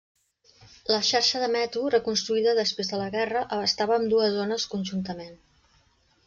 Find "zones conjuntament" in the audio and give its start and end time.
4.39-5.39